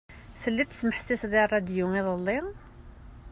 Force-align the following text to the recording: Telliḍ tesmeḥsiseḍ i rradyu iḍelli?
Telliḍ 0.41 0.67
tesmeḥsiseḍ 0.69 1.33
i 1.41 1.43
rradyu 1.45 1.87
iḍelli? 1.99 2.39